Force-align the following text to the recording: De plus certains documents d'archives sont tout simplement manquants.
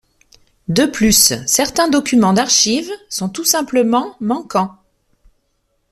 De 0.67 0.87
plus 0.87 1.35
certains 1.45 1.87
documents 1.87 2.33
d'archives 2.33 2.89
sont 3.07 3.29
tout 3.29 3.43
simplement 3.43 4.15
manquants. 4.19 4.75